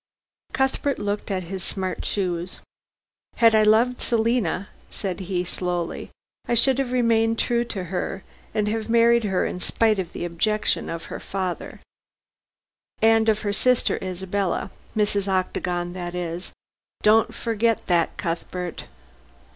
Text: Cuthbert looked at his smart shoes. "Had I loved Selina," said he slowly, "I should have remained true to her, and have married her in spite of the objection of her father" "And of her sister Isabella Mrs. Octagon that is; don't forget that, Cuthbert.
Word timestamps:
Cuthbert 0.51 0.97
looked 0.97 1.29
at 1.29 1.43
his 1.43 1.63
smart 1.63 2.03
shoes. 2.05 2.59
"Had 3.35 3.53
I 3.53 3.61
loved 3.61 4.01
Selina," 4.01 4.69
said 4.89 5.19
he 5.19 5.43
slowly, 5.45 6.09
"I 6.47 6.55
should 6.55 6.79
have 6.79 6.91
remained 6.91 7.37
true 7.37 7.63
to 7.65 7.83
her, 7.83 8.23
and 8.51 8.67
have 8.67 8.89
married 8.89 9.25
her 9.25 9.45
in 9.45 9.59
spite 9.59 9.99
of 9.99 10.11
the 10.11 10.25
objection 10.25 10.89
of 10.89 11.03
her 11.13 11.19
father" 11.19 11.81
"And 13.13 13.29
of 13.29 13.41
her 13.41 13.53
sister 13.53 13.99
Isabella 14.01 14.71
Mrs. 14.97 15.27
Octagon 15.27 15.93
that 15.93 16.15
is; 16.15 16.51
don't 17.03 17.31
forget 17.31 17.85
that, 17.85 18.17
Cuthbert. 18.17 18.85